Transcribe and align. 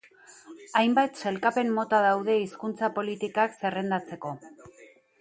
Hainbat 0.79 1.19
sailkapen-mota 1.25 2.01
daude 2.07 2.39
hizkuntza-politikak 2.41 3.57
zerrendatzeko. 3.63 4.39